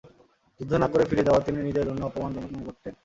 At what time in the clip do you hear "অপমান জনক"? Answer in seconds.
2.05-2.49